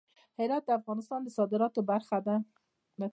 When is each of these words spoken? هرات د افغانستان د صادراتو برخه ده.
هرات 0.39 0.63
د 0.65 0.69
افغانستان 0.79 1.19
د 1.23 1.29
صادراتو 1.37 1.79
برخه 1.91 2.17
ده. 2.27 2.35